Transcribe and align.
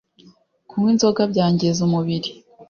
kunywa 0.69 0.89
inzoga 0.93 1.21
byangiza 1.31 1.79
umubiri 1.87 2.29